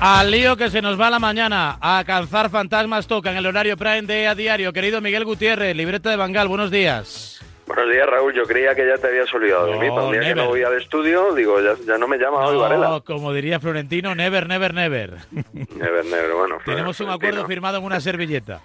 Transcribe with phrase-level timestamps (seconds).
[0.00, 1.76] Al lío que se nos va la mañana.
[1.80, 4.72] A alcanzar fantasmas toca en el horario Prime de A Diario.
[4.72, 7.40] Querido Miguel Gutiérrez, libreta de Bangal, buenos días.
[7.66, 8.32] Buenos días, Raúl.
[8.32, 9.88] Yo creía que ya te habías olvidado de mí.
[9.90, 12.56] Para un día que no voy al estudio, digo, ya, ya no me llama hoy
[12.56, 13.00] Varela.
[13.04, 15.16] como diría Florentino, never, never, never.
[15.52, 16.58] Never, never, bueno.
[16.64, 18.60] Tenemos un acuerdo firmado en una servilleta.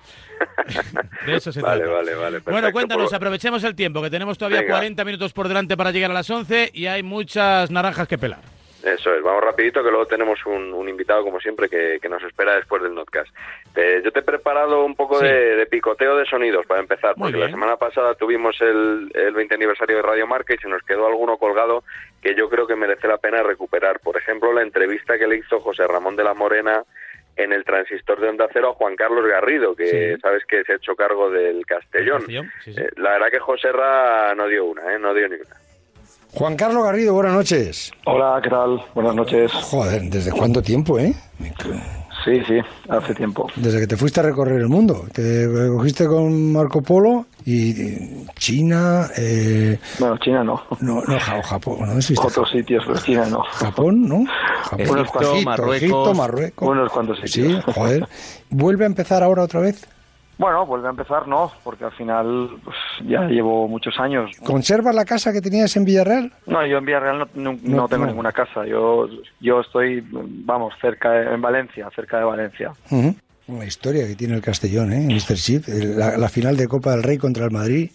[1.26, 1.98] de eso se vale, trata.
[1.98, 4.76] Vale, vale, Bueno, cuéntanos, aprovechemos el tiempo, que tenemos todavía Venga.
[4.76, 8.53] 40 minutos por delante para llegar a las 11 y hay muchas naranjas que pelar.
[8.84, 12.22] Eso es, vamos rapidito que luego tenemos un, un invitado como siempre que, que nos
[12.24, 13.34] espera después del notcast.
[13.76, 15.26] Eh, yo te he preparado un poco Sí.
[15.26, 19.34] de, de picoteo de sonidos para empezar, Muy porque la semana pasada tuvimos el, el
[19.34, 21.84] 20 aniversario de Radio Marca y se nos quedó alguno colgado
[22.22, 24.00] que yo creo que merece la pena recuperar.
[24.02, 26.84] Por ejemplo, la entrevista que le hizo José Ramón de la Morena
[27.36, 30.22] en el transistor de Onda Cero a Juan Carlos Garrido, que Sí.
[30.22, 32.20] sabes que se ha hecho cargo del Castellón.
[32.20, 32.82] Castellón, sí, sí.
[32.82, 35.00] Eh, la verdad que José Ra no dio una, ¿eh?
[35.00, 35.56] no dio ni una.
[36.36, 37.92] Juan Carlos Garrido, buenas noches.
[38.06, 38.82] Hola, ¿qué tal?
[38.96, 39.52] Buenas noches.
[39.52, 41.14] Joder, ¿desde cuánto tiempo, eh?
[42.26, 42.58] Sí, sí,
[42.90, 43.48] hace tiempo.
[43.56, 45.06] Desde que te fuiste a recorrer el mundo.
[45.14, 45.46] Te
[45.76, 50.64] cogiste con Marco Polo y y China, eh, Bueno, China no.
[50.80, 51.94] no, no, Ja- Japón, ¿no?
[52.02, 53.44] ¿Fuiste a Otros sitios, pero China no.
[53.44, 54.24] Japón, ¿no?
[54.64, 55.76] Japón, Egipto, Egipto, Marruecos.
[55.78, 56.70] Egipto, Marruecos.
[56.70, 57.64] Unos cuantos Sí, sitios.
[57.66, 58.08] joder.
[58.50, 59.86] ¿Vuelve a empezar ahora otra vez?
[60.38, 62.76] Bueno, vuelve a empezar, no, porque al final pues,
[63.08, 64.32] ya llevo muchos años.
[64.44, 66.32] ¿Conservas la casa que tenías en Villarreal?
[66.48, 68.10] No, yo en Villarreal no, no- No, no tengo no.
[68.12, 68.66] ninguna casa.
[68.66, 69.08] Yo
[69.40, 72.74] yo estoy, vamos, cerca de- en Valencia, cerca de Valencia.
[73.46, 75.06] Una historia que tiene el Castellón, ¿eh?
[75.08, 75.36] Mr.
[75.36, 75.64] Chip.
[75.68, 77.92] La, la final de Copa del Rey contra el Madrid.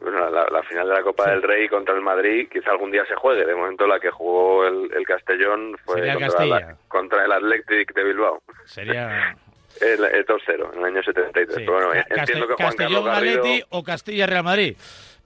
[0.00, 3.04] Bueno, la, la final de la Copa del Rey contra el Madrid quizá algún día
[3.06, 3.46] se juegue.
[3.46, 6.26] De momento la que jugó el, el Castellón fue contra, la-
[6.60, 6.76] Castilla.
[6.88, 8.42] contra el Athletic de Bilbao.
[8.64, 9.36] Sería
[9.80, 11.48] El, el 2-0 en el año 73.
[11.56, 11.62] sí.
[11.66, 13.40] Pero bueno, Ca- entiendo que Caste- Juan Castellón Carlos Garrido...
[13.40, 14.76] Atleti o Castilla Real Madrid.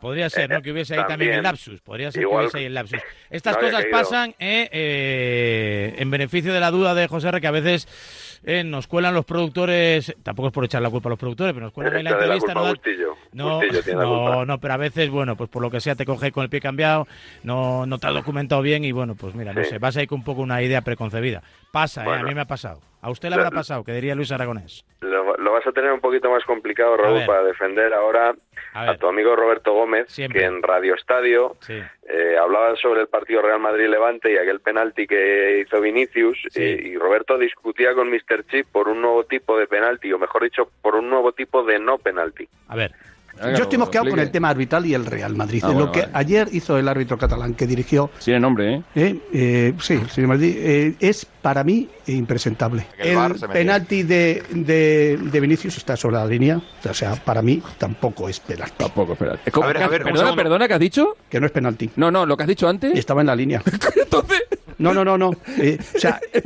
[0.00, 0.56] Podría ser, ¿no?
[0.58, 1.34] Eh, Que hubiese ahí también, también.
[1.39, 1.80] el lapsus.
[1.80, 3.00] Podría ser que hubiese ahí el lapsus.
[3.30, 7.47] Estas No cosas pasan eh, eh, en beneficio de la duda de José R, que
[7.47, 7.88] a veces
[8.44, 11.66] eh, nos cuelan los productores, tampoco es por echar la culpa a los productores, pero
[11.66, 12.53] nos cuelan ahí la entrevista.
[12.53, 13.16] culpa a no Bustillo.
[13.32, 16.50] no, no, pero a veces, bueno, pues por lo que sea te coge con el
[16.50, 17.06] pie cambiado,
[17.43, 20.19] no, no te has documentado bien y bueno, pues mira, no sé, vas ahí con
[20.19, 21.43] un poco una idea preconcebida.
[21.72, 22.04] Pasa, ¿eh?
[22.04, 22.28] a Bueno.
[22.28, 22.81] mí me ha pasado.
[23.03, 24.84] A usted le habrá pasado, que diría Luis Aragonés.
[25.00, 28.34] Lo, lo vas a tener un poquito más complicado, Raúl, para defender ahora
[28.75, 30.41] A tu amigo Roberto Gómez, Siempre.
[30.41, 31.75] que en Radio Estadio Sí.
[32.09, 36.39] eh, hablaba sobre el partido Real Madrid-Levante y aquel penalti que hizo Vinicius.
[36.50, 36.62] Sí.
[36.62, 38.44] eh, y Roberto discutía con Mr.
[38.49, 41.78] Chip por un nuevo tipo de penalti, o mejor dicho, por un nuevo tipo de
[41.78, 42.49] no penalti.
[42.69, 42.93] A ver,
[43.41, 45.60] Yo estoy mosqueado con el tema arbitral y el Real Madrid.
[45.62, 46.12] Ah, bueno, lo que vale.
[46.14, 48.82] ayer hizo el árbitro catalán que dirigió, Tiene nombre, ¿eh?
[48.94, 52.86] eh, eh, sí, el señor Madrid, eh, es para mí impresentable.
[52.98, 53.19] El
[53.52, 58.41] penalti de, de, de Vinicius está sobre la línea, o sea, para mí tampoco es
[58.41, 58.75] penalti.
[58.78, 59.32] Tampoco, espera.
[59.52, 61.16] A ver, a ver, perdona, perdona, ¿qué has dicho?
[61.28, 61.91] Que no es penalti.
[61.96, 62.94] No, no, lo que has dicho antes.
[62.94, 63.62] Y estaba en la línea.
[63.96, 64.42] Entonces,
[64.78, 65.31] No, no, no, no.
[65.59, 66.42] Eh, o sea, eh,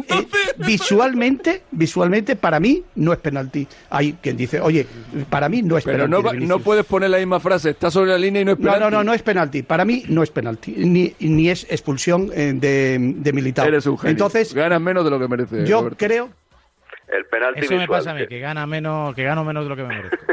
[0.58, 3.66] visualmente, visualmente para mí no es penalti.
[3.90, 4.86] Hay quien dice, oye,
[5.28, 6.10] para mí no es pero penalti.
[6.12, 6.48] no, va- Vinicius.
[6.58, 7.70] no puedes poner la misma frase.
[7.70, 8.84] Está sobre la línea y no es No, penalti.
[8.84, 9.62] no, no, no es penalti.
[9.62, 10.72] Para mí no es penalti.
[10.76, 13.66] Ni, ni es expulsión eh, de, de militar.
[13.68, 14.12] Eres un genio.
[14.12, 15.66] Entonces, ganas menos de lo que merece.
[15.66, 15.96] yo Roberto.
[15.98, 16.30] creo.
[17.08, 19.68] El penalti eso me visual, pasa a mí, que gana menos, que gano menos de
[19.70, 20.16] lo que me merezco.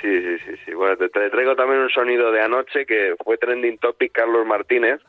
[0.00, 0.72] Sí, sí, sí, sí.
[0.74, 5.00] Bueno, te, te traigo también un sonido de anoche que fue trending topic Carlos Martínez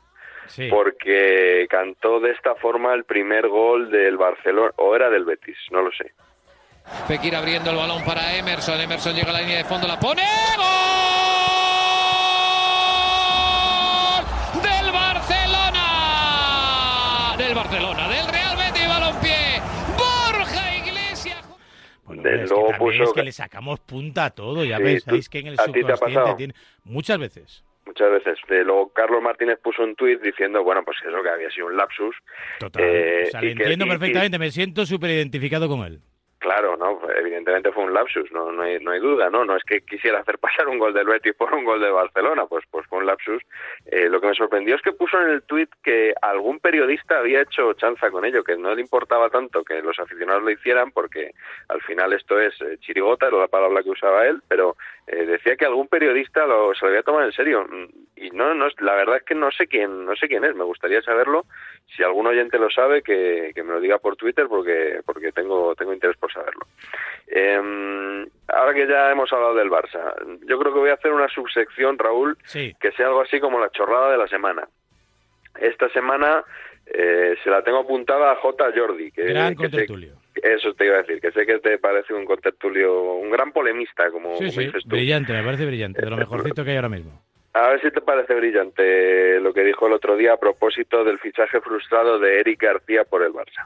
[0.49, 0.67] Sí.
[0.69, 5.81] porque cantó de esta forma el primer gol del Barcelona, o era del Betis, no
[5.81, 6.13] lo sé.
[7.07, 8.79] Fekir abriendo el balón para Emerson.
[8.81, 10.23] Emerson llega a la línea de fondo, la pone.
[12.89, 14.25] ¡Gol!
[14.61, 15.85] Del Barcelona.
[17.37, 19.61] Del Barcelona, del Real Betis Balompié.
[19.97, 21.43] Borja Iglesias.
[22.05, 24.77] Bueno, es que luego también puso es que que- le sacamos punta a todo, ya
[24.77, 27.63] Sí, tú- que en el ¿a ti te ha subconsciente tiene muchas veces.
[27.85, 28.37] Muchas veces.
[28.49, 31.75] Eh, luego Carlos Martínez puso un tuit diciendo, bueno, pues eso que había sido un
[31.77, 32.15] lapsus.
[32.59, 32.83] Total.
[32.83, 35.99] Eh, o sea, le y que- entiendo y- perfectamente, me siento súper identificado con él.
[36.41, 39.43] Claro, no, evidentemente fue un lapsus, no, no, hay, no hay duda, ¿no?
[39.43, 42.45] No es que quisiera hacer pasar un gol del Betis por un gol de Barcelona,
[42.45, 43.43] pues, pues fue un lapsus.
[43.87, 47.41] Eh, lo que me sorprendió es que puso en el tuit que algún periodista había
[47.41, 51.31] hecho chanza con ello, que no le importaba tanto que los aficionados lo hicieran, porque
[51.67, 54.77] al final esto es eh, chirigota, era la palabra que usaba él, pero
[55.11, 57.65] eh, decía que algún periodista lo, se lo había tomado en serio.
[57.67, 57.85] Mm,
[58.17, 60.63] Y no, no, la verdad es que no sé quién, no sé quién es, me
[60.65, 61.45] gustaría saberlo.
[61.95, 65.73] Si algún oyente lo sabe, que, que me lo diga por Twitter, porque, porque tengo,
[65.75, 66.67] tengo interés por saberlo.
[67.27, 70.13] Eh, ahora que ya hemos hablado del Barça,
[70.45, 72.75] yo creo que voy a hacer una subsección, Raúl, Sí.
[72.79, 74.67] que sea algo así como la chorrada de la semana.
[75.59, 76.43] Esta semana
[76.85, 78.71] eh, se la tengo apuntada a J.
[78.75, 79.69] Jordi, que, Gran que.
[80.43, 84.09] Eso te iba a decir, que sé que te parece un contertulio, un gran polemista,
[84.11, 84.89] como, Sí, como sí, dices tú.
[84.89, 87.11] brillante, me parece brillante, de lo mejorcito que hay ahora mismo.
[87.53, 91.17] A ver si te parece brillante lo que dijo el otro día a propósito del
[91.19, 93.65] fichaje frustrado de Eric García por el Barça.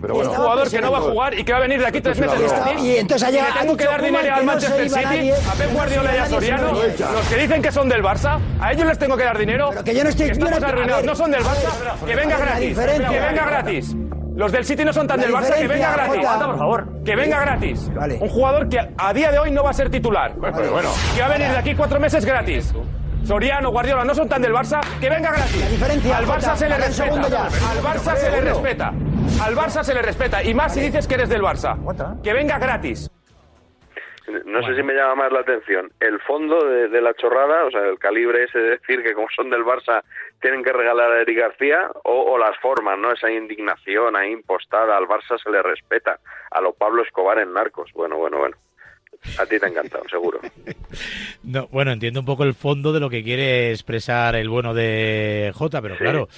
[0.00, 1.86] Pero un bueno, jugador que no va a jugar y que va a venir de
[1.86, 2.84] aquí tres meses gratis.
[2.84, 5.54] Y entonces llegado- tengo que dar dinero al que no Manchester iba City, nadie, a
[5.58, 8.98] Pep Guardiola y a Soriano, los que dicen que son del Barça, a ellos les
[8.98, 9.70] tengo que dar dinero.
[9.70, 11.44] Pero que yo no estoy- yo Estamos no- a arruinados, ver, no son del a
[11.44, 13.96] ver, Barça, que venga a gratis, que venga gratis.
[14.38, 16.16] Los del City no son tan La del Barça, que venga gratis.
[16.18, 16.34] Jota.
[16.34, 17.92] Anda, por favor, que venga gratis.
[17.92, 18.18] Vale.
[18.20, 20.32] Un jugador que a día de hoy no va a ser titular.
[20.40, 22.72] Pero bueno, que va a venir de aquí cuatro meses gratis.
[23.24, 25.60] Soriano, Guardiola, no son tan del Barça, que venga gratis.
[25.60, 27.28] La diferencia, Al Barça Jota, se le respeta.
[27.28, 27.44] ya.
[27.46, 28.92] Al Barça se le respeta.
[29.42, 30.42] Al Barça se le respeta.
[30.44, 31.74] Y más si dices que eres del Barça.
[32.22, 33.10] Que venga gratis.
[34.44, 37.70] No sé si me llama más la atención el fondo de, de la chorrada, o
[37.70, 40.02] sea, el calibre ese de decir que como son del Barça
[40.40, 43.12] tienen que regalar a Eric García, o, o las formas, ¿no?
[43.12, 46.18] Esa indignación ahí impostada, al Barça se le respeta,
[46.50, 47.90] a lo Pablo Escobar en Narcos.
[47.92, 48.56] Bueno, bueno, bueno.
[49.38, 50.40] A ti te ha encantado, seguro.
[51.44, 55.52] No, bueno, entiendo un poco el fondo de lo que quiere expresar el bueno de
[55.54, 56.28] Jota, pero claro,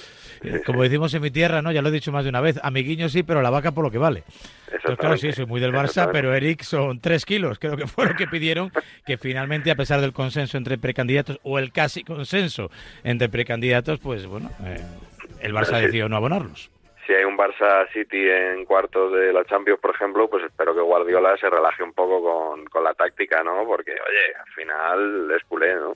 [0.65, 1.71] como decimos en mi tierra, ¿no?
[1.71, 3.91] Ya lo he dicho más de una vez, amiguiño sí, pero la vaca por lo
[3.91, 4.23] que vale.
[4.67, 8.07] Entonces, claro, sí, soy muy del Barça, pero Eric son tres kilos, creo que fue
[8.07, 8.71] lo que pidieron,
[9.05, 12.71] que finalmente, a pesar del consenso entre precandidatos, o el casi consenso
[13.03, 14.81] entre precandidatos, pues bueno, eh,
[15.41, 15.85] el Barça sí.
[15.85, 16.71] decidió no abonarlos.
[17.05, 20.81] Si hay un Barça City en cuartos de la Champions, por ejemplo, pues espero que
[20.81, 23.65] Guardiola se relaje un poco con, con la táctica, ¿no?
[23.65, 25.93] Porque, oye, al final es culé, ¿no?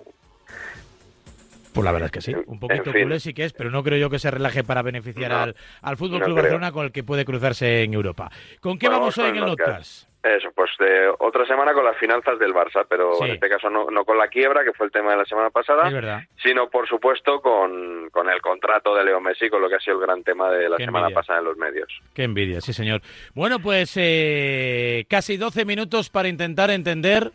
[1.75, 3.03] Pues la verdad es que sí, un poquito En fin.
[3.03, 5.55] culé sí que es, pero no creo yo que se relaje para beneficiar No, al,
[5.81, 6.43] al Fútbol no Club creo.
[6.45, 8.31] Barcelona con el que puede cruzarse en Europa.
[8.61, 9.49] ¿Con qué vamos hoy con en el.
[9.49, 10.09] Notcast?
[10.23, 13.25] Eso, pues de otra semana con las finanzas del Barça, pero Sí.
[13.25, 15.51] en este caso no, no con la quiebra, que fue el tema de la semana
[15.51, 19.79] pasada, sino por supuesto con, con el contrato de Leo Messi, con lo que ha
[19.79, 21.21] sido el gran tema de la Qué semana envidia.
[21.21, 22.01] pasada en los medios.
[22.15, 23.01] Qué envidia, sí señor.
[23.35, 27.31] Bueno, pues eh, casi 12 minutos para intentar entender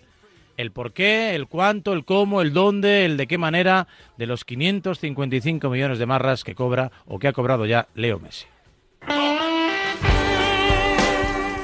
[0.60, 4.44] el por qué, el cuánto, el cómo, el dónde, el de qué manera de los
[4.44, 8.46] 555 millones de marras que cobra o que ha cobrado ya Leo Messi.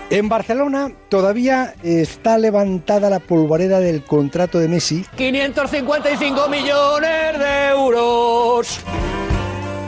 [0.09, 8.85] En Barcelona todavía está levantada la polvareda del contrato de Messi 555 millones de euros.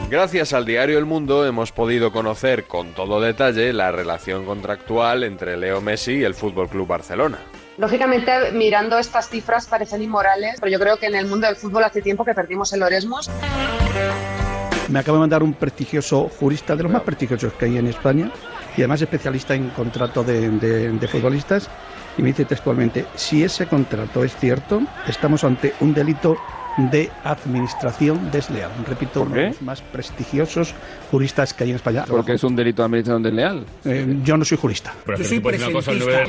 [0.09, 5.55] Gracias al diario El Mundo hemos podido conocer con todo detalle la relación contractual entre
[5.55, 7.39] Leo Messi y el Fútbol Club Barcelona.
[7.79, 11.85] Lógicamente, mirando estas cifras parecen inmorales, pero yo creo que en el mundo del fútbol
[11.85, 13.29] hace tiempo que perdimos el Oresmus.
[14.89, 18.33] Me acaba de mandar un prestigioso jurista, de los más prestigiosos que hay en España,
[18.75, 21.69] y además especialista en contrato de, futbolistas,
[22.17, 26.35] y me dice textualmente, si ese contrato es cierto, estamos ante un delito
[26.89, 28.71] de administración desleal.
[28.87, 30.73] Repito, uno de los más prestigiosos
[31.11, 32.05] juristas que hay en España.
[32.07, 33.65] Porque es un delito de administración desleal.
[33.85, 34.93] Eh, yo no soy jurista.
[35.05, 36.23] Yo soy presentista.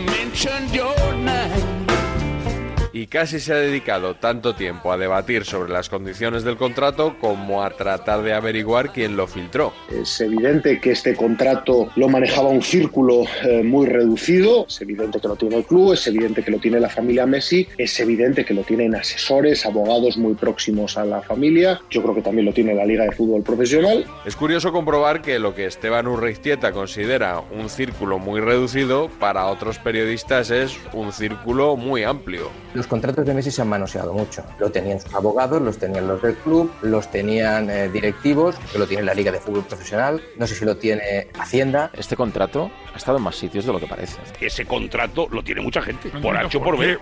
[3.01, 7.63] Y casi se ha dedicado tanto tiempo a debatir sobre las condiciones del contrato como
[7.63, 9.73] a tratar de averiguar quién lo filtró.
[9.91, 15.29] Es evidente que este contrato lo manejaba un círculo eh, muy reducido, es evidente que
[15.29, 18.53] lo tiene el club, es evidente que lo tiene la familia Messi, es evidente que
[18.53, 22.75] lo tienen asesores, abogados muy próximos a la familia, yo creo que también lo tiene
[22.75, 24.05] la Liga de Fútbol Profesional.
[24.27, 29.79] Es curioso comprobar que lo que Esteban Urreiztieta considera un círculo muy reducido, para otros
[29.79, 32.51] periodistas es un círculo muy amplio.
[32.75, 34.45] Los contratos de Messi se han manoseado mucho.
[34.59, 38.87] Lo tenían sus abogados, los tenían los del club, los tenían eh, directivos, que lo
[38.87, 41.91] tiene la Liga de Fútbol Profesional, no sé si lo tiene Hacienda.
[41.95, 44.21] Este contrato ha estado en más sitios de lo que parece.
[44.41, 46.99] Ese contrato lo tiene mucha gente, por H o por B.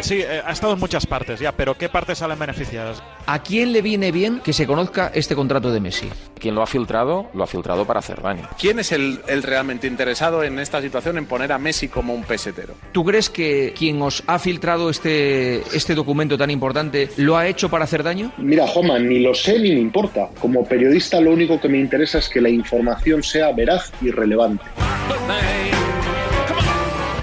[0.00, 3.02] Sí, eh, ha estado en muchas partes ya, pero ¿qué partes salen beneficiadas?
[3.26, 6.08] ¿A quién le viene bien que se conozca este contrato de Messi?
[6.38, 8.48] Quien lo ha filtrado, lo ha filtrado para hacer daño.
[8.58, 12.24] ¿Quién es el, el realmente interesado en esta situación en poner a Messi como un
[12.24, 12.69] pesetero?
[12.92, 17.68] ¿Tú crees que quien os ha filtrado este, este documento tan importante lo ha hecho
[17.68, 18.32] para hacer daño?
[18.38, 20.28] Mira, Joma, ni lo sé ni me importa.
[20.40, 24.64] Como periodista lo único que me interesa es que la información sea veraz y relevante.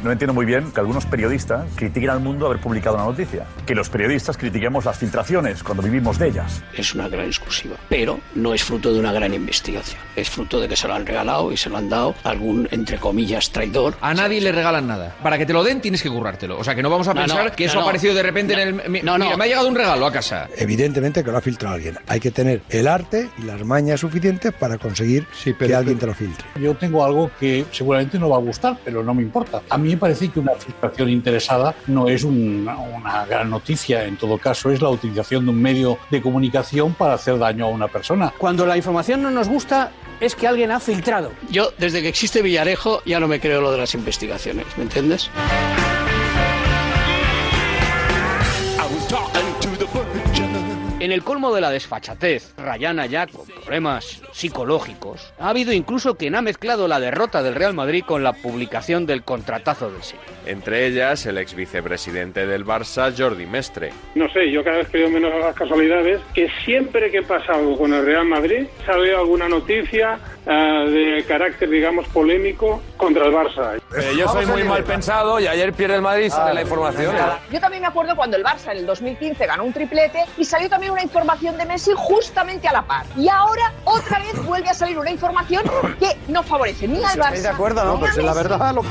[0.03, 3.45] No entiendo muy bien que algunos periodistas critiquen al mundo haber publicado una noticia.
[3.65, 6.61] Que los periodistas critiquemos las filtraciones cuando vivimos de ellas.
[6.73, 9.99] Es una gran exclusiva, pero no es fruto de una gran investigación.
[10.15, 12.67] Es fruto de que se lo han regalado y se lo han dado a algún,
[12.71, 13.95] entre comillas, traidor.
[13.99, 15.15] A nadie le regalan nada.
[15.21, 16.57] Para que te lo den tienes que currártelo.
[16.57, 18.23] O sea, que no vamos a No, pensar no, que eso no, ha aparecido de
[18.23, 19.03] repente en el...
[19.03, 19.25] no, no.
[19.25, 20.47] Mira, me ha llegado un regalo a casa.
[20.55, 21.97] Evidentemente que lo ha filtrado alguien.
[22.07, 25.25] Hay que tener el arte y las mañas suficientes para conseguir
[25.59, 26.45] que alguien te lo filtre.
[26.61, 29.61] Yo tengo algo que seguramente no va a gustar, pero no me importa.
[29.69, 34.05] A mí me parece que una filtración interesada no es una, una gran noticia.
[34.05, 37.69] En todo caso, es la utilización de un medio de comunicación para hacer daño a
[37.69, 38.33] una persona.
[38.37, 41.31] Cuando la información no nos gusta, es que alguien ha filtrado.
[41.49, 45.29] Yo, desde que existe Villarejo, ya no me creo lo de las investigaciones, ¿me entiendes?
[51.07, 56.35] En el colmo de la desfachatez, Rayana ya con problemas psicológicos, ha habido incluso quien
[56.35, 60.25] ha mezclado la derrota del Real Madrid con la publicación del contratazo del siglo.
[60.45, 63.93] Entre ellas, el ex vicepresidente del Barça, Jordi Mestre.
[64.15, 67.77] No sé, yo cada vez creo menos a las casualidades, que siempre que pasa algo
[67.77, 73.79] con el Real Madrid, sabe alguna noticia uh, de carácter, digamos, polémico contra el Barça.
[73.95, 77.15] Eh, yo soy muy mal pensado y ayer pierde el Madrid, sale la información.
[77.51, 80.69] Yo también me acuerdo cuando el Barça en el 2015 ganó un triplete y salió
[80.69, 83.05] también una información de Messi justamente a la par.
[83.15, 85.63] Y ahora otra vez vuelve a salir una información
[85.99, 87.33] que no favorece ni al Barça.
[87.33, 87.99] ¿Estáis de acuerdo, no?
[87.99, 88.73] Pues es la verdad.
[88.73, 88.83] Lo...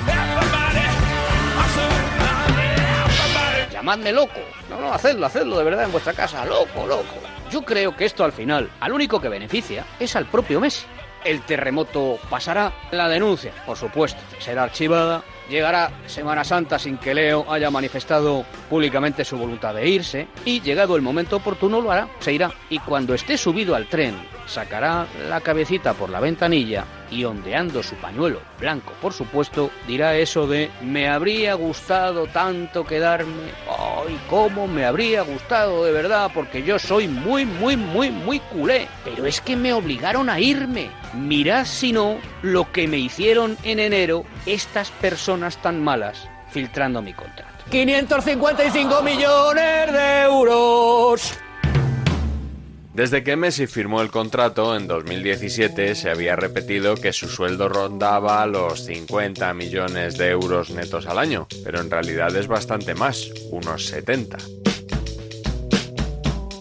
[3.73, 4.41] Llamadme loco.
[4.71, 6.45] No, no, hacedlo, hacedlo de verdad en vuestra casa.
[6.45, 7.05] Loco, loco.
[7.51, 10.87] Yo creo que esto al final, al único que beneficia es al propio Messi.
[11.27, 17.45] El terremoto pasará, la denuncia, por supuesto, será archivada, llegará Semana Santa sin que Leo
[17.53, 22.33] haya manifestado públicamente su voluntad de irse y llegado el momento oportuno lo hará, se
[22.33, 27.83] irá y cuando esté subido al tren sacará la cabecita por la ventanilla y ondeando
[27.83, 33.51] su pañuelo blanco, por supuesto, dirá eso de me habría gustado tanto quedarme.
[33.69, 36.31] ¡Ay, cómo me habría gustado de verdad!
[36.33, 38.89] Porque yo soy muy, muy, muy, muy culé.
[39.05, 40.91] Pero es que me obligaron a irme.
[41.15, 47.13] Mirad si no lo que me hicieron en enero estas personas tan malas filtrando mi
[47.13, 47.65] contrato.
[47.71, 51.39] 555 millones de euros.
[52.97, 58.47] Desde que Messi firmó el contrato en 2017 se había repetido que su sueldo rondaba
[58.47, 63.85] los 50 millones de euros netos al año, pero en realidad es bastante más, unos
[63.85, 64.39] 70.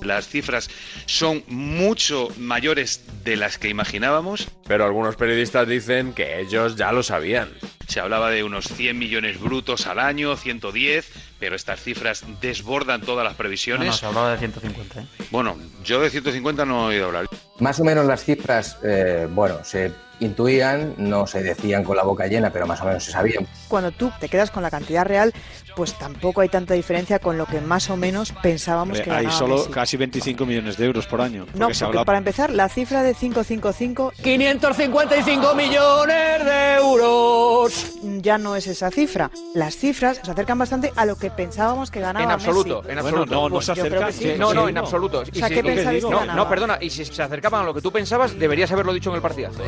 [0.02, 0.70] Las cifras
[1.06, 4.50] son mucho mayores de las que imaginábamos.
[4.68, 7.48] Pero algunos periodistas dicen que ellos ya lo sabían.
[7.88, 13.24] Se hablaba de unos 100 millones brutos al año, 110, pero estas cifras desbordan todas
[13.24, 13.86] las previsiones.
[13.88, 15.02] No, no, se hablaba de 150.
[15.02, 15.06] ¿eh?
[15.32, 17.28] Bueno, yo de 150 no he oído hablar.
[17.60, 22.28] Más o menos las cifras, eh, bueno, se intuían, no se decían con la boca
[22.28, 23.48] llena, pero más o menos se sabían.
[23.68, 25.34] Cuando tú te quedas con la cantidad real,
[25.76, 29.32] pues tampoco hay tanta diferencia con lo que más o menos pensábamos que Hay ganaba
[29.40, 29.70] solo Messi.
[29.72, 31.46] casi 25 millones de euros por año.
[31.54, 37.92] No, porque se porque habla- para empezar, la cifra de 555 555 millones de euros.
[38.22, 39.30] ya no es esa cifra.
[39.54, 42.92] Las cifras se acercan bastante a lo que pensábamos que ganaba En absoluto, Messi.
[42.92, 43.50] en absoluto.
[43.50, 44.34] Pues yo creo que sí.
[44.38, 45.20] No, no, en absoluto.
[45.20, 47.92] O sea, ¿qué que no, no, perdona, y si se acercaban a lo que tú
[47.92, 49.62] pensabas, deberías haberlo dicho en el partidazo.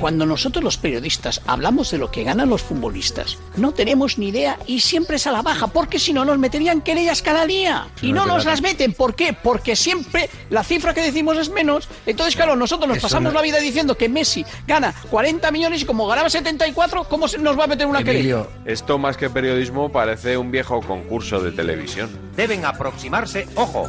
[0.00, 4.56] Cuando nosotros los periodistas hablamos de lo que ganan los futbolistas, no tenemos ni idea
[4.66, 7.88] y siempre es a la baja, porque si no nos meterían querellas cada día.
[8.00, 9.32] Y no nos las meten, ¿por qué?
[9.32, 11.88] Porque siempre la cifra que decimos es menos.
[12.06, 15.82] Entonces, claro, nosotros nos Eso pasamos no- la vida diciendo que Messi gana 40 millones
[15.82, 18.46] y como ganaba 74, ¿cómo se nos va a meter una querella?
[18.66, 22.08] Esto más que periodismo parece un viejo concurso de televisión.
[22.36, 23.88] Deben aproximarse, ojo,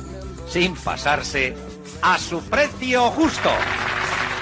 [0.49, 1.53] sin pasarse,
[2.01, 3.49] a su precio justo.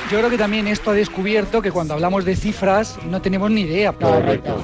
[0.09, 3.61] Yo creo que también esto ha descubierto que cuando hablamos de cifras no tenemos ni
[3.61, 3.91] idea.
[3.91, 4.63] Correcto.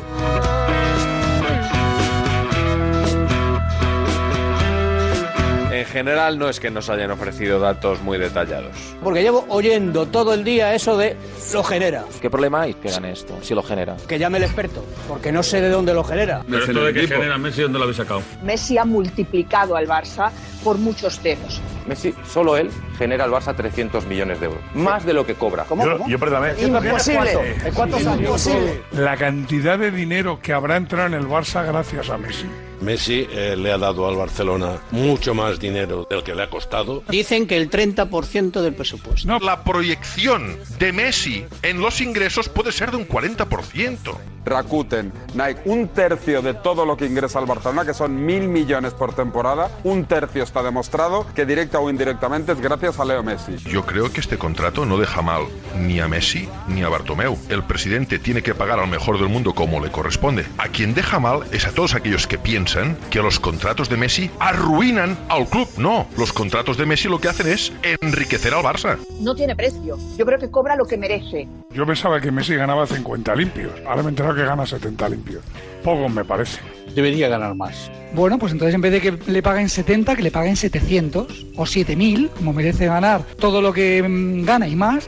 [5.73, 8.71] En general no es que nos hayan ofrecido datos muy detallados.
[9.03, 11.17] Porque llevo oyendo todo el día eso de
[11.53, 12.05] lo genera.
[12.21, 13.97] ¿Qué problema hay que gane esto, si lo genera?
[14.07, 16.41] Que llame el experto, porque no sé de dónde lo genera.
[16.49, 18.21] Pero esto de que genera Messi, ¿dónde lo habéis sacado?
[18.41, 20.31] Messi ha multiplicado al Barça
[20.63, 21.61] por muchos dedos.
[21.87, 24.61] Messi, solo él, genera al Barça 300 millones de euros.
[24.73, 25.65] Más de lo que cobra.
[25.69, 26.53] Yo, yo, perdóname.
[26.61, 27.55] Imposible.
[27.65, 28.21] ¿En cuántos años?
[28.21, 28.83] Imposible.
[28.91, 32.47] La cantidad de dinero que habrá entrado en el Barça gracias a Messi.
[32.83, 37.03] Messi eh, le ha dado al Barcelona mucho más dinero del que le ha costado.
[37.09, 39.39] Dicen que el 30% del presupuesto.
[39.39, 44.17] La proyección de Messi en los ingresos puede ser de un 40%.
[44.45, 48.93] Rakuten, Nike, un tercio de todo lo que ingresa al Barcelona, que son mil millones
[48.93, 53.55] por temporada, un tercio está demostrado que directa o indirectamente es gracias a Leo Messi.
[53.69, 55.43] Yo creo que este contrato no deja mal
[55.79, 57.37] ni a Messi ni a Bartomeu.
[57.47, 60.45] El presidente tiene que pagar al mejor del mundo como le corresponde.
[60.57, 62.72] A quien deja mal es a todos aquellos que piensan
[63.11, 65.67] que los contratos de Messi arruinan al club.
[65.77, 68.97] No, los contratos de Messi lo que hacen es enriquecer al Barça.
[69.19, 69.97] No tiene precio.
[70.17, 71.47] Yo creo que cobra lo que merece.
[71.71, 73.71] Yo pensaba que Messi ganaba 50 limpios.
[73.85, 75.43] Ahora me he enterado que gana 70 limpios.
[75.83, 76.59] Poco me parece.
[76.95, 77.91] Debería ganar más.
[78.15, 81.65] Bueno, pues entonces en vez de que le paguen 70, que le paguen 700 o
[81.65, 85.07] 7000, como merece ganar todo lo que mm, gana y más.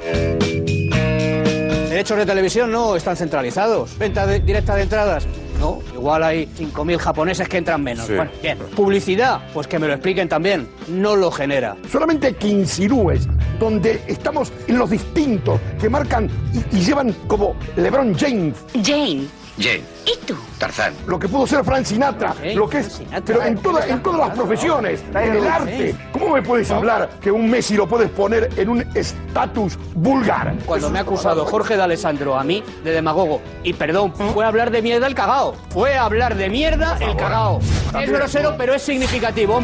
[1.90, 3.98] Derechos de televisión no están centralizados.
[3.98, 5.26] Venta de- directa de entradas.
[5.60, 8.06] No, igual hay 5.000 japoneses que entran menos.
[8.08, 8.14] Sí.
[8.16, 8.58] Bueno, bien.
[8.76, 10.68] Publicidad, pues que me lo expliquen también.
[10.88, 11.78] No lo genera.
[11.92, 13.28] Solamente quincirúes,
[13.60, 18.56] donde estamos en los distintos, que marcan y, y llevan como LeBron James.
[18.84, 19.84] Jane Jane.
[20.06, 20.36] ¿Y tú?
[20.58, 20.94] Tarzán.
[21.08, 24.38] Lo que pudo ser Frank Sinatra, lo que es, pero en, toda- en todas las
[24.38, 25.96] profesiones, en el arte.
[26.12, 30.56] ¿Cómo me puedes hablar que un Messi lo puedes poner en un estatus vulgar?
[30.66, 34.50] Cuando me ha acusado Jorge de Alessandro a mí de demagogo, y perdón, fue a
[34.50, 35.56] hablar de mierda el cagao.
[35.70, 37.60] Fue a hablar de mierda el cagao.
[38.02, 39.62] Es grosero, pero es significativo.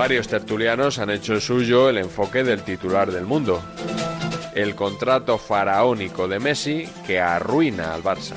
[0.00, 3.60] Varios tertulianos han hecho suyo el enfoque del titular del mundo.
[4.54, 8.32] El contrato faraónico de Messi que arruina al Barça.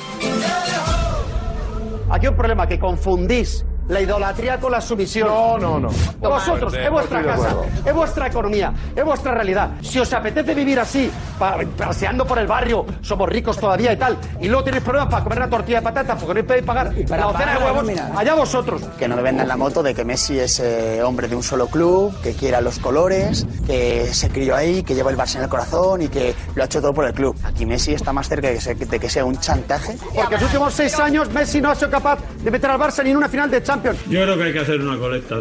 [2.10, 5.30] Aquí hay un problema, que confundís la idolatría con la sumisión.
[5.30, 5.90] No, no, no.
[6.20, 7.56] Vosotros, es vuestra casa,
[7.86, 9.72] es vuestra economía, es vuestra realidad.
[9.82, 14.48] Si os apetece vivir así, paseando por el barrio, somos ricos todavía y tal, y
[14.48, 17.32] luego tenéis problemas para comer una tortilla de patatas porque no podéis pagar para la
[17.32, 18.12] docena pagar de huevos, nómina.
[18.16, 18.82] allá vosotros.
[18.98, 21.68] Que no me vendan la moto de que Messi es eh, hombre de un solo
[21.68, 25.50] club, que quiera los colores, que se crió ahí, que lleva el Barça en el
[25.50, 27.36] corazón y que lo ha hecho todo por el club.
[27.44, 29.98] Aquí Messi está más cerca de que sea, de que sea un chantaje.
[30.14, 33.04] Porque en los últimos seis años Messi no ha sido capaz de meter al Barça
[33.04, 34.00] ni en una final de Champions.
[34.08, 35.36] Yo creo que hay que hacer una colecta,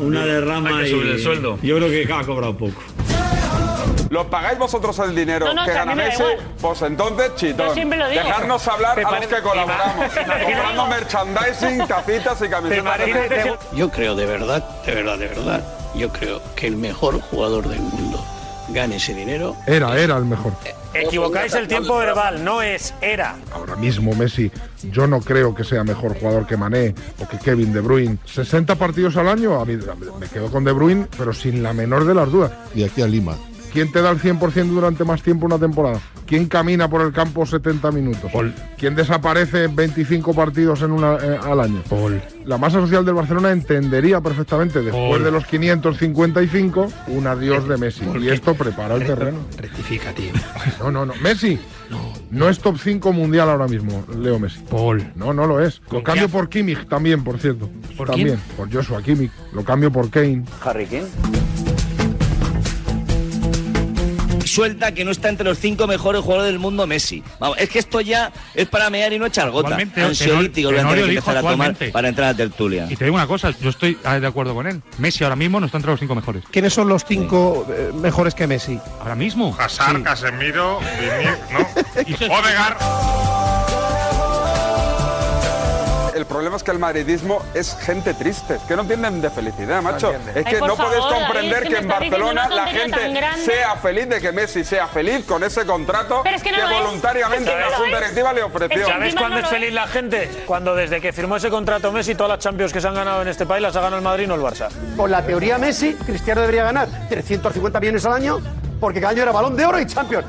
[0.00, 1.58] una derrama hay que subir y el sueldo.
[1.62, 2.82] Yo creo que ha cobrado poco.
[4.10, 6.22] ¿Lo pagáis vosotros el dinero No, no, que gana mí me da Messi?
[6.22, 6.38] igual.
[6.60, 7.66] Pues entonces, chitón.
[7.68, 8.22] Yo siempre lo digo.
[8.22, 10.06] Dejarnos hablar ¿Te a los que colaboramos.
[10.14, 13.58] comprando merchandising, tacitas y camisetas.
[13.72, 17.80] Yo creo de verdad, de verdad, de verdad, yo creo que el mejor jugador del
[17.80, 18.24] mundo
[18.68, 19.56] gane ese dinero.
[19.66, 20.52] Era, era el mejor.
[20.94, 23.36] Equivocáis el tiempo verbal, no es era.
[23.52, 24.50] Ahora mismo Messi,
[24.90, 28.16] yo no creo que sea mejor jugador que Mané o que Kevin De Bruyne.
[28.24, 29.76] 60 partidos al año, a mí
[30.18, 32.50] me quedo con De Bruyne, pero sin la menor de las dudas.
[32.74, 33.36] Y aquí a Lima.
[33.76, 36.00] ¿Quién te da el 100% durante más tiempo una temporada?
[36.24, 38.30] ¿Quién camina por el campo 70 minutos?
[38.78, 41.82] ¿Quién desaparece 25 partidos en una, eh, al año?
[42.46, 45.24] La masa social del Barcelona entendería perfectamente, después Paul.
[45.24, 48.06] de los 555, un adiós de Messi.
[48.18, 49.40] Y esto prepara el terreno.
[49.58, 50.32] Rectifica, tío.
[50.80, 51.14] No, no, no.
[51.16, 51.58] Messi
[52.30, 54.60] no es top 5 mundial ahora mismo, Leo Messi.
[54.70, 55.12] Paul.
[55.16, 55.82] No, no lo es.
[55.90, 57.68] Lo cambio por Kimmich también, por cierto.
[57.94, 58.40] ¿Por también.
[58.56, 59.32] Por Joshua Kimmich.
[59.52, 60.44] Lo cambio por Kane.
[60.64, 61.65] Harry Kane.
[64.46, 67.22] Suelta que no está entre los cinco mejores jugadores del mundo Messi.
[67.38, 69.76] Vamos, es que esto ya es para mear y no echar gota.
[69.96, 72.86] Ansiolítico que empezar a tomar para entrar a la tertulia.
[72.88, 74.82] Y te digo una cosa, yo estoy ah, de acuerdo con él.
[74.98, 76.44] Messi ahora mismo no está entre los cinco mejores.
[76.50, 78.78] ¿Quiénes son los cinco eh, mejores que Messi?
[79.00, 79.56] Ahora mismo.
[79.58, 80.80] Hazard, Casemiro,
[81.52, 82.36] ¿no?
[82.38, 83.45] Odegaard.
[86.26, 89.80] El problema es que el madridismo es gente triste, es que no entienden de felicidad,
[89.80, 90.12] macho.
[90.34, 94.08] es que no podéis favor, comprender David, que que en Barcelona la gente sea feliz
[94.08, 96.82] de que Messi sea feliz con ese contrato Pero es que no lo es.
[96.82, 97.96] voluntariamente Es que no la Junta.
[97.98, 98.86] Directiva le ofreció.
[98.86, 100.28] ¿Sabéis cuándo es feliz la gente?
[100.46, 103.28] Cuando desde que firmó ese contrato Messi, todas las Champions que se han ganado en
[103.28, 104.68] este país las ha ganado el Madrid, no el Barça.
[104.96, 108.40] Con la teoría Messi, Cristiano debería ganar 350 millones al año
[108.80, 110.26] porque cada año era balón de oro y Champions.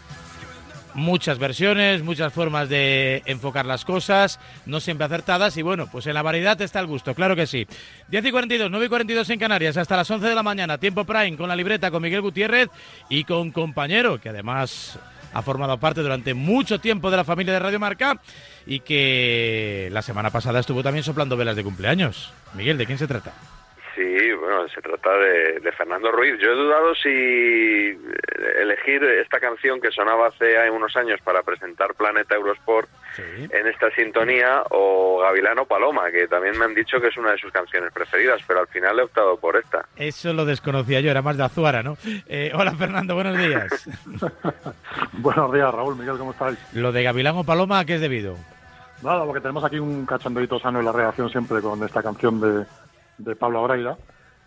[0.95, 5.57] muchas versiones, muchas formas de enfocar las cosas, no siempre acertadas.
[5.57, 7.67] Y bueno, pues en la variedad está el gusto, claro que sí.
[8.09, 11.05] 10 y 42, 9 y 42 en Canarias, hasta las 11 de la mañana, tiempo
[11.05, 12.69] prime con la libreta, con Miguel Gutiérrez
[13.09, 14.99] y con compañero, que además
[15.33, 18.21] ha formado parte durante mucho tiempo de la familia de Radio Marca
[18.67, 22.33] y que la semana pasada estuvo también soplando velas de cumpleaños.
[22.55, 23.33] Miguel, ¿de quién se trata?
[24.01, 26.39] Sí, bueno, se trata de, de Fernando Ruiz.
[26.41, 31.93] Yo he dudado si eh, elegir esta canción que sonaba hace unos años para presentar
[31.95, 37.17] Planeta Eurosport en esta sintonía, o Gavilano Paloma, que también me han dicho que es
[37.19, 39.85] una de sus canciones preferidas, pero al final he optado por esta.
[39.97, 41.99] Eso lo desconocía yo, era más de Azuara, ¿no?
[42.27, 43.87] Eh, hola Fernando, buenos días.
[45.13, 46.59] buenos días, Raúl, Miguel, ¿cómo estáis?
[46.73, 48.37] Lo de Gavilano Paloma, ¿a qué es debido?
[49.03, 52.65] Nada, porque tenemos aquí un cachondeito sano en la reacción siempre con esta canción de,
[53.21, 53.97] de Pablo Abraira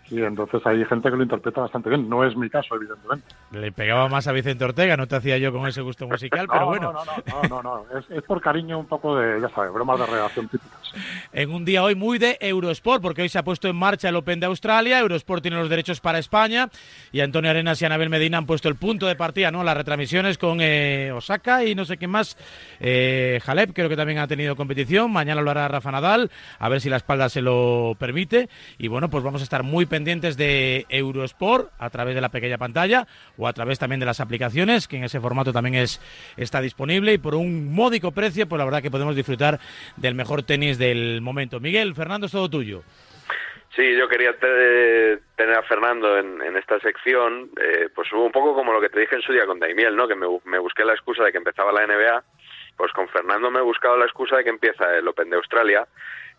[0.10, 2.10] y entonces hay gente que lo interpreta bastante bien.
[2.10, 3.26] No es mi caso, evidentemente.
[3.52, 6.68] Le pegaba más a Vicente Ortega, no te hacía yo con ese gusto musical, pero
[6.68, 6.92] bueno.
[6.92, 10.06] No, no, no, no, Es, es, por cariño un poco de, ya sabes, bromas de
[10.06, 10.80] redacción típicas.
[11.34, 14.16] En un día hoy muy de Eurosport, porque hoy se ha puesto en marcha el
[14.16, 16.70] Open de Australia, Eurosport tiene los derechos para España,
[17.12, 19.64] y Antonio Arenas y Anabel Medina han puesto el punto de partida, ¿no?
[19.64, 22.38] Las retransmisiones con eh, Osaka y no sé qué más.
[22.80, 26.80] Eh, Jalep creo que también ha tenido competición, mañana lo hará Rafa Nadal, a ver
[26.80, 30.88] si la espalda se lo permite, y bueno, pues vamos a estar muy pendientes de
[30.90, 33.06] Eurosport a través de la pequeña pantalla
[33.38, 36.02] o a través también de las aplicaciones, que en ese formato también es,
[36.36, 39.60] está disponible y por un módico precio, pues la verdad que podemos disfrutar
[39.96, 41.60] del mejor tenis del momento.
[41.60, 42.82] Miguel, Fernando, es todo tuyo.
[43.76, 48.82] Sí, yo quería tener a Fernando en, esta sección, eh, pues un poco como lo
[48.82, 50.08] que te dije en su día con Daimiel, ¿no?
[50.08, 52.24] Que me busqué la excusa de que empezaba la NBA,
[52.78, 55.88] pues con Fernando me he buscado la excusa de que empieza el Open de Australia,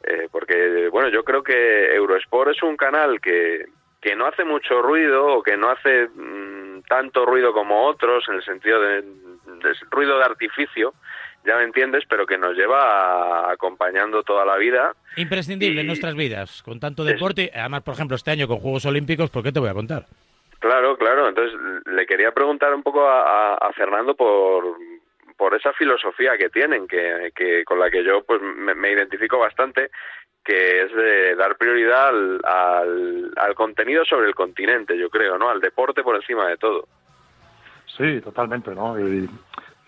[0.07, 3.67] eh, porque, bueno, yo creo que Eurosport es un canal que,
[4.01, 8.35] que no hace mucho ruido o que no hace mm, tanto ruido como otros en
[8.37, 9.03] el sentido de,
[9.91, 10.93] ruido de artificio,
[11.47, 14.95] ya me entiendes, pero que nos lleva acompañando toda la vida.
[15.17, 19.31] Imprescindible en nuestras vidas, con tanto deporte, además, por ejemplo, este año con Juegos Olímpicos,
[19.31, 20.05] ¿por qué te voy a contar?
[20.59, 24.65] Claro, claro, entonces le quería preguntar un poco a, Fernando por,
[25.37, 29.91] por esa filosofía que tienen, que, que con la que yo pues me identifico bastante,
[30.45, 35.49] que es de dar prioridad al, al, contenido sobre el continente, yo creo, ¿no?
[35.49, 36.87] Al deporte por encima de todo.
[37.97, 38.99] Sí, totalmente, ¿no?
[39.01, 39.29] Y,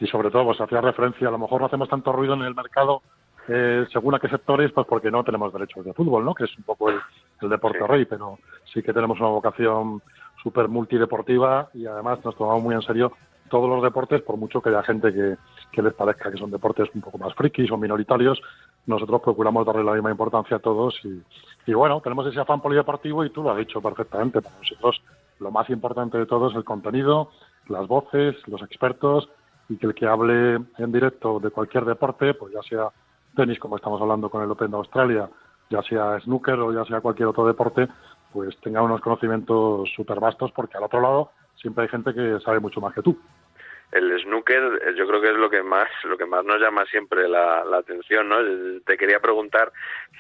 [0.01, 2.55] y sobre todo, pues hacía referencia, a lo mejor no hacemos tanto ruido en el
[2.55, 3.03] mercado
[3.49, 6.35] eh, según a qué sectores, pues porque no tenemos derechos de fútbol, ¿no?
[6.35, 7.01] Que es un poco el,
[7.49, 10.03] deporte rey, pero sí que tenemos una vocación
[10.43, 13.13] súper multideportiva y además nos tomamos muy en serio
[13.49, 17.01] todos los deportes, por mucho que haya gente que, les parezca que son deportes un
[17.03, 18.41] poco más frikis o minoritarios,
[18.87, 21.23] nosotros procuramos darle la misma importancia a todos y,
[21.67, 24.41] y bueno, tenemos ese afán polideportivo y tú lo has dicho perfectamente.
[24.41, 25.03] Para nosotros
[25.39, 27.31] lo más importante de todo es el contenido,
[27.69, 29.29] las voces, los expertos
[29.69, 32.89] y que el que hable en directo de cualquier deporte, pues ya sea
[33.35, 35.29] tenis como estamos hablando con el Open de Australia,
[35.69, 37.89] ya sea snooker o ya sea cualquier otro deporte,
[38.33, 42.61] pues tenga unos conocimientos súper vastos porque al otro lado siempre hay gente que sabe
[42.61, 43.19] mucho más que tú.
[43.93, 46.85] El snooker eh, yo creo que es lo que más lo que más nos llama
[46.87, 48.37] siempre la, atención no
[48.85, 49.71] te quería preguntar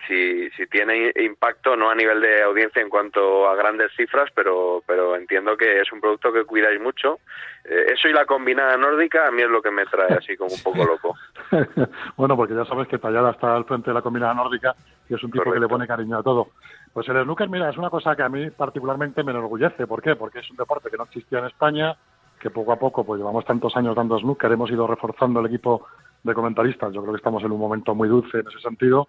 [0.07, 4.85] si, si tiene impacto no a nivel de audiencia en cuanto a grandes cifras pero
[4.87, 7.18] pero entiendo que es un producto que cuidáis mucho.
[7.64, 10.55] Eh, eso y la combinada nórdica a mí es lo que me trae así como
[10.55, 11.14] un poco loco.
[12.16, 14.75] Bueno porque ya sabes que Tallada está al frente de la combinada nórdica
[15.09, 16.53] y es un tipo que le pone cariño a todo
[16.97, 20.17] pues el snooker mira es una cosa que a mí particularmente me enorgullece ¿por qué?
[20.17, 21.95] porque es un deporte que no existía en España
[22.41, 25.87] que poco a poco, pues llevamos tantos años dando snooker, hemos ido reforzando el equipo
[26.23, 26.93] de comentaristas.
[26.95, 29.09] Yo creo que estamos en un momento muy dulce en ese sentido.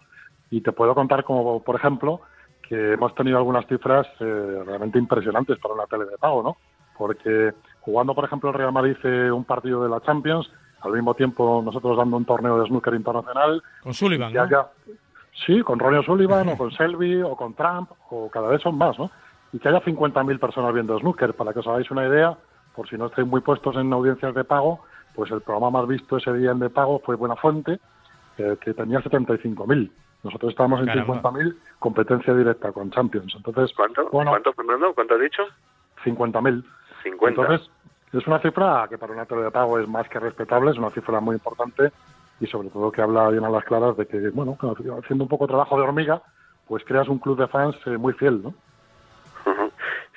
[0.50, 2.20] Y te puedo contar como, por ejemplo,
[2.62, 6.56] que hemos tenido algunas cifras eh, realmente impresionantes para una tele de pago, ¿no?
[6.96, 8.96] Porque jugando, por ejemplo, el Real Madrid
[9.30, 13.62] un partido de la Champions, al mismo tiempo nosotros dando un torneo de snooker internacional.
[13.82, 14.48] Con Sullivan, ¿no?
[15.46, 18.98] Sí, con Ronnie Sullivan o con Selby o con Trump o cada vez son más,
[18.98, 19.10] ¿no?
[19.52, 22.36] Y que haya 50.000 personas viendo snooker, para que os hagáis una idea,
[22.74, 24.80] por si no estáis muy puestos en audiencias de pago,
[25.14, 27.80] pues el programa más visto ese día en de pago fue Buena Fuente,
[28.36, 29.90] que tenía 75.000.
[30.22, 33.34] Nosotros estábamos en 50.000, competencia directa con Champions.
[33.36, 34.08] Entonces, ¿Cuánto?
[34.08, 34.92] ¿Cuánto, Fernando?
[34.94, 35.42] ¿Cuánto has dicho?
[36.04, 36.64] 50.000.
[37.04, 37.42] 50.
[37.42, 37.70] Entonces,
[38.12, 40.90] es una cifra que para una tele de pago es más que respetable, es una
[40.90, 41.90] cifra muy importante
[42.40, 44.56] y sobre todo que habla bien a las claras de que, bueno,
[45.02, 46.22] haciendo un poco trabajo de hormiga,
[46.66, 48.54] pues creas un club de fans eh, muy fiel, ¿no?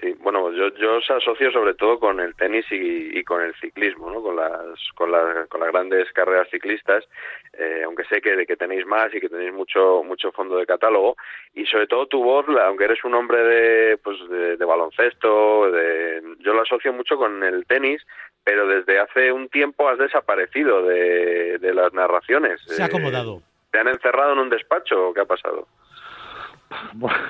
[0.01, 4.09] Sí, bueno, yo, yo os asocio sobre todo con el tenis y, con el ciclismo,
[4.09, 4.23] ¿no?
[4.23, 5.11] Con las, con,
[5.47, 7.07] con las grandes carreras ciclistas,
[7.53, 11.15] eh, aunque sé que, que tenéis más y que tenéis mucho, mucho fondo de catálogo,
[11.53, 16.53] y sobre todo tu voz, aunque eres un hombre de, pues de, baloncesto, de, yo
[16.53, 18.01] lo asocio mucho con el tenis,
[18.43, 22.59] pero desde hace un tiempo has desaparecido de, de las narraciones.
[22.61, 23.43] Se ha acomodado.
[23.71, 25.67] ¿Te han encerrado en un despacho o qué ha pasado?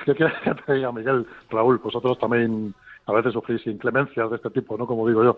[0.04, 1.26] ¿Qué quieres que te diga, Miguel?
[1.50, 2.74] Raúl, vosotros también
[3.06, 4.86] a veces sufrís inclemencias de este tipo, ¿no?
[4.86, 5.36] Como digo yo,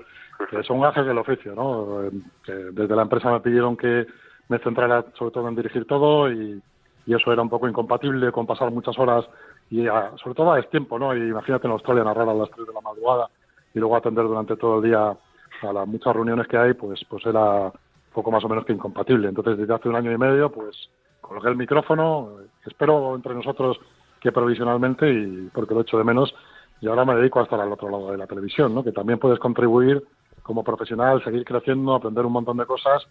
[0.51, 2.11] que son gajes del oficio, ¿no?
[2.45, 4.07] Que desde la empresa me pidieron que
[4.49, 6.63] me centrara sobre todo en dirigir todo y,
[7.07, 9.27] eso era un poco incompatible con pasar muchas horas
[9.71, 11.15] y sobre todo a tiempo, ¿no?
[11.15, 13.29] Y imagínate en Australia narrar a las 3 de la madrugada
[13.75, 15.15] y luego atender durante todo el día
[15.63, 17.71] a las muchas reuniones que hay, pues pues era
[18.15, 19.29] poco más o menos que incompatible.
[19.29, 20.89] Entonces, desde hace un año y medio, pues
[21.21, 23.79] coloqué el micrófono, espero entre nosotros
[24.25, 26.35] que provisionalmente, y porque lo echo de menos,
[26.81, 28.83] y ahora me dedico a estar al otro lado de la televisión, ¿no?
[28.83, 30.03] que también puedes contribuir
[30.43, 33.07] como profesional, seguir creciendo, aprender un montón de cosas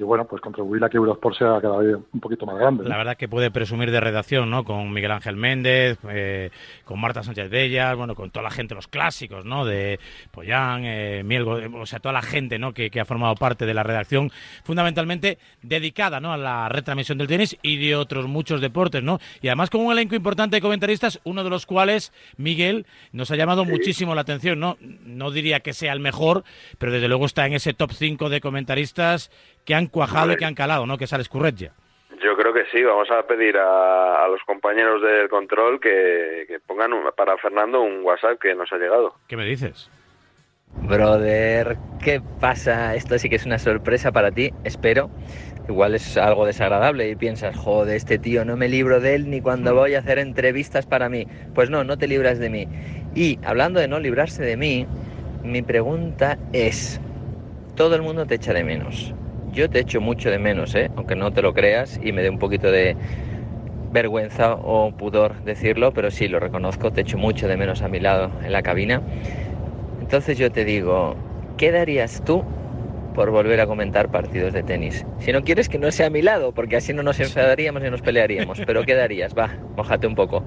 [0.00, 2.88] y bueno, pues contribuir a que Eurosport sea cada vez un poquito más grande.
[2.88, 4.64] La verdad que puede presumir de redacción, ¿no?
[4.64, 6.50] Con Miguel Ángel Méndez, eh,
[6.86, 9.66] con Marta Sánchez Bellas, bueno, con toda la gente, los clásicos, ¿no?
[9.66, 12.72] De Pollán, eh, Mielgo, o sea, toda la gente, ¿no?
[12.72, 14.30] Que, ha formado parte de la redacción,
[14.64, 16.32] fundamentalmente dedicada, ¿no?
[16.32, 19.18] A la retransmisión del tenis y de otros muchos deportes, ¿no?
[19.42, 23.36] Y además con un elenco importante de comentaristas, uno de los cuales, Miguel, nos ha
[23.36, 24.78] llamado muchísimo la atención, ¿no?
[25.04, 26.44] No diría que sea el mejor,
[26.78, 29.30] pero desde luego está en ese top 5 de comentaristas
[29.64, 30.98] que han cuajado y que han calado, ¿no?
[30.98, 31.72] Que sale Scurreggia.
[32.22, 37.36] Yo creo que sí, vamos a pedir a, los compañeros del control que, pongan para
[37.38, 39.14] Fernando un WhatsApp que nos ha llegado.
[39.26, 39.90] ¿Qué me dices?
[40.82, 42.94] Brother, ¿qué pasa?
[42.94, 45.10] Esto sí que es una sorpresa para ti, espero.
[45.68, 49.40] Igual es algo desagradable y piensas, joder, este tío no me libro de él ni
[49.40, 51.26] cuando voy a hacer entrevistas para mí.
[51.54, 52.68] Pues no, no te libras de mí.
[53.14, 54.86] Y hablando de no librarse de mí,
[55.42, 57.00] mi pregunta es,
[57.76, 59.14] todo el mundo te echa de menos.
[59.52, 60.90] Yo te echo mucho de menos, ¿eh?
[60.96, 62.96] aunque no te lo creas y me dé un poquito de
[63.92, 67.98] vergüenza o pudor decirlo, pero sí, lo reconozco, te echo mucho de menos a mi
[67.98, 69.02] lado en la cabina.
[70.00, 71.16] Entonces yo te digo,
[71.56, 72.44] ¿qué darías tú
[73.14, 75.04] por volver a comentar partidos de tenis?
[75.18, 77.90] Si no quieres que no sea a mi lado, porque así no nos enfadaríamos ni
[77.90, 79.34] nos pelearíamos, pero ¿qué darías?
[79.36, 80.44] Va, mojate un poco.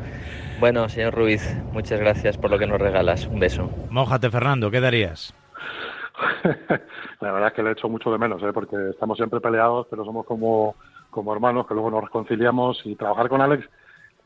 [0.59, 3.27] Bueno, señor Ruiz, muchas gracias por lo que nos regalas.
[3.27, 3.69] Un beso.
[3.89, 5.33] Mójate, Fernando, ¿qué darías?
[7.21, 8.51] la verdad es que le echo mucho de menos, ¿eh?
[8.53, 10.75] porque estamos siempre peleados, pero somos como,
[11.09, 13.67] como hermanos que luego nos reconciliamos y trabajar con Alex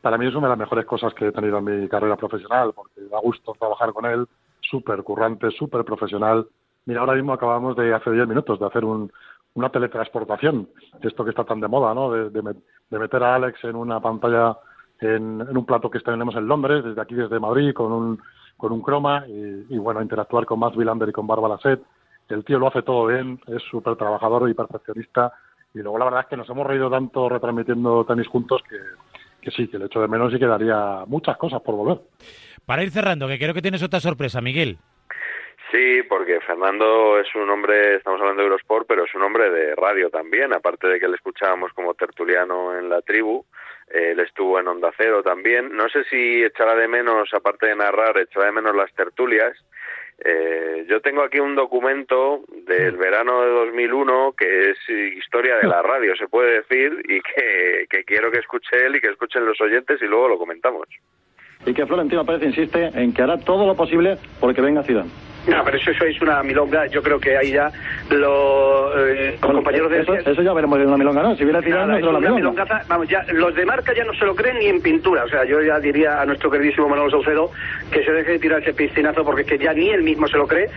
[0.00, 2.72] para mí es una de las mejores cosas que he tenido en mi carrera profesional,
[2.74, 4.26] porque da gusto trabajar con él,
[4.60, 6.46] súper currante, súper profesional.
[6.86, 9.12] Mira, ahora mismo acabamos de, hace 10 minutos, de hacer un,
[9.54, 10.68] una teletransportación,
[11.02, 12.12] esto que está tan de moda, ¿no?
[12.12, 14.56] De, de, meter a Alex en una pantalla,
[15.00, 18.22] en, en, un plato que tenemos en Londres, desde aquí, desde Madrid, con un,
[18.58, 21.80] con un croma y, bueno, interactuar con Max Villander y con Bárbara Set.
[22.28, 25.32] El tío lo hace todo bien, es súper trabajador y perfeccionista
[25.72, 28.76] y luego la verdad es que nos hemos reído tanto retransmitiendo tenis juntos que,
[29.40, 31.98] que sí, que le echo de menos y quedaría muchas cosas por volver.
[32.66, 34.78] Para ir cerrando, que creo que tienes otra sorpresa, Miguel.
[35.70, 39.74] Sí, porque Fernando es un hombre, estamos hablando de Eurosport, pero es un hombre de
[39.76, 43.44] radio también, aparte de que le escuchábamos como tertuliano en la tribu,
[43.90, 45.74] él estuvo en Onda Cero también.
[45.74, 49.56] No sé si echará de menos, aparte de narrar, echará de menos las tertulias.
[50.24, 54.78] Eh, yo tengo aquí un documento del verano de 2001 que es
[55.16, 59.00] historia de la radio, se puede decir, y que, que quiero que escuche él y
[59.00, 60.88] que escuchen los oyentes y luego lo comentamos.
[61.66, 65.10] Y que Florentino Pérez insiste en que hará todo lo posible porque venga Zidane.
[65.48, 66.86] No, pero eso, eso es una milonga.
[66.86, 67.70] Yo creo que ahí ya
[68.10, 70.00] los eh, compañeros de...
[70.00, 71.36] Eso, eso, ya veremos en una milonga, ¿no?
[71.36, 72.66] Si viene Zidane, no la milonga.
[72.86, 75.24] Vamos, ya, los de marca ya no se lo creen ni en pintura.
[75.24, 77.50] O sea, yo ya diría a nuestro queridísimo Manuel Saucedo
[77.90, 80.36] que se deje de tirar ese piscinazo porque es que ya ni él mismo se
[80.36, 80.68] lo cree.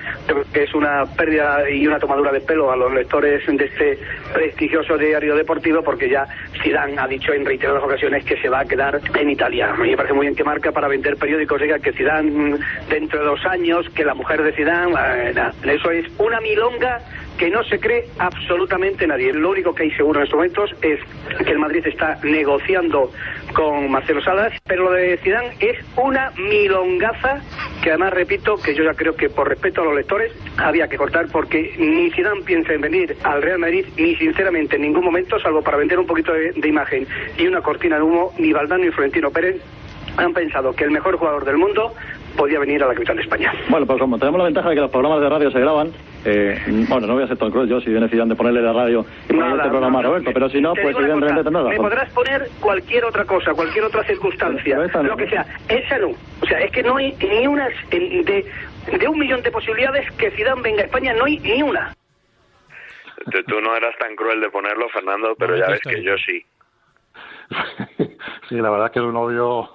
[0.53, 3.99] que es una pérdida y una tomadura de pelo a los lectores de este
[4.33, 6.25] prestigioso diario deportivo porque ya
[6.63, 9.73] Zidane ha dicho en reiteradas ocasiones que se va a quedar en Italia.
[9.73, 12.57] Me parece muy bien que marca para vender periódicos diga que Zidane
[12.89, 16.99] dentro de dos años, que la mujer de eso es una milonga
[17.37, 19.33] que no se cree absolutamente nadie.
[19.33, 20.99] Lo único que hay seguro en estos momentos es
[21.43, 23.11] que el Madrid está negociando
[23.53, 27.41] con Marcelo Salas, pero lo de Zidane es una milongaza
[27.81, 30.97] que además repito que yo ya creo que por respeto a los lectores había que
[30.97, 35.39] cortar porque ni Zidane piensa en venir al Real Madrid ni sinceramente en ningún momento,
[35.39, 38.81] salvo para vender un poquito de, de imagen y una cortina de humo, ni Valdán
[38.81, 39.59] ni Florentino Pérez
[40.17, 41.93] han pensado que el mejor jugador del mundo
[42.35, 43.53] podía venir a la capital de España.
[43.69, 45.91] Bueno, pues como tenemos la ventaja de que los programas de radio se graban,
[46.25, 49.05] eh, bueno, no voy a ser tan cruel yo si viene de ponerle la radio
[49.25, 51.69] y ponerle este programa a Roberto, pero si no, pues evidentemente nada.
[51.69, 55.45] Me podrás poner cualquier otra cosa, cualquier otra circunstancia, lo que sea.
[55.67, 56.09] Esa no.
[56.41, 58.45] O sea, es que no hay ni una de,
[58.99, 61.95] de un millón de posibilidades que Zidane venga a España, no hay ni una.
[63.47, 66.43] Tú, no eras tan cruel de ponerlo, Fernando, pero ya ves que yo sí.
[68.49, 69.69] sí, la verdad es que es un odio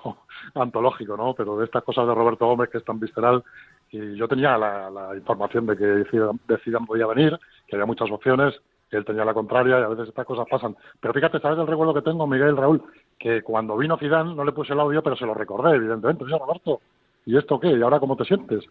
[0.63, 1.35] antológico, ¿no?
[1.35, 3.43] Pero de estas cosas de Roberto Gómez, que es tan visceral,
[3.91, 8.55] y yo tenía la, información de que decidan podía venir, que había muchas opciones,
[8.91, 10.77] que él tenía la contraria y a veces estas cosas pasan.
[11.01, 12.83] Pero fíjate, ¿sabes el recuerdo que tengo, Miguel Raúl?
[13.19, 16.25] Que cuando vino Zidane no le puse el audio, pero se lo recordé, evidentemente.
[16.25, 16.81] Roberto,
[17.25, 17.69] ¿y esto qué?
[17.69, 18.65] ¿Y ahora cómo te sientes?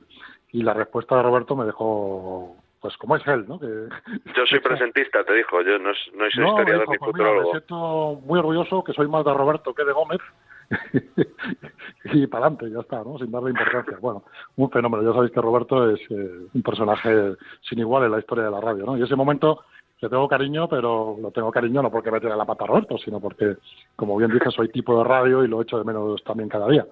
[0.52, 3.60] Y la respuesta de Roberto me dejó pues como es él, ¿no?
[3.60, 8.22] Que, yo soy presentista, te dijo, yo no, no soy historiador ni pues me siento
[8.24, 10.22] muy orgulloso que soy más de Roberto que de Gómez
[12.06, 13.18] y para adelante, ya está, ¿no?
[13.18, 13.98] Sin darle importancia.
[14.00, 14.24] Bueno,
[14.56, 15.04] un fenómeno.
[15.04, 17.34] Ya sabéis que Roberto es eh, un personaje
[17.68, 18.98] sin igual en la historia de la radio, ¿no?
[18.98, 19.64] Y ese momento
[20.02, 23.20] le tengo cariño, pero lo tengo cariño no porque me tiene la pata Roberto, sino
[23.20, 23.56] porque,
[23.96, 26.86] como bien dije, soy tipo de radio y lo echo de menos también cada día.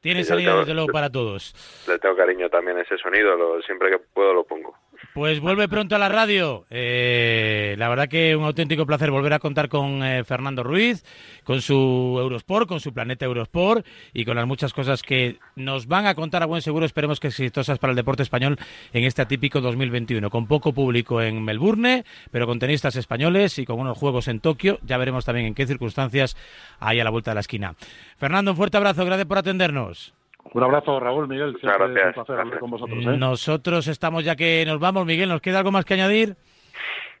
[0.00, 1.54] Tiene salida, desde luego, para todos.
[1.86, 4.74] Le tengo cariño también a ese sonido, lo- siempre que puedo lo pongo.
[5.12, 6.66] Pues vuelve pronto a la radio.
[6.70, 11.04] Eh, la verdad que un auténtico placer volver a contar con eh, Fernando Ruiz,
[11.42, 16.06] con su Eurosport, con su planeta Eurosport y con las muchas cosas que nos van
[16.06, 18.56] a contar a buen seguro, esperemos que exitosas para el deporte español
[18.92, 23.80] en este atípico 2021, con poco público en Melbourne, pero con tenistas españoles y con
[23.80, 24.78] unos juegos en Tokio.
[24.82, 26.36] Ya veremos también en qué circunstancias
[26.78, 27.74] hay a la vuelta de la esquina.
[28.16, 30.14] Fernando, un fuerte abrazo, gracias por atendernos.
[30.52, 31.56] Un abrazo, Raúl, Miguel.
[31.60, 32.98] Siempre gracias, es un placer hablar con vosotros.
[33.04, 33.16] ¿eh?
[33.16, 36.36] Nosotros estamos ya que nos vamos, Miguel, ¿nos queda algo más que añadir?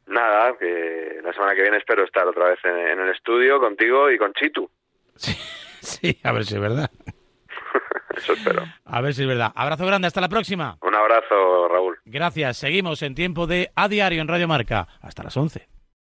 [0.06, 4.10] Nada, que la semana que viene espero estar otra vez en, en el estudio contigo
[4.10, 4.68] y con Chitu.
[5.14, 6.90] Sí, a ver si es verdad.
[8.16, 8.64] Eso espero.
[8.84, 9.52] A ver si es verdad.
[9.54, 10.76] Abrazo grande, hasta la próxima.
[10.82, 11.98] Un abrazo, Raúl.
[12.04, 12.56] Gracias.
[12.56, 14.88] Seguimos en tiempo de A Diario en Radio Marca.
[15.00, 15.69] Hasta las 11.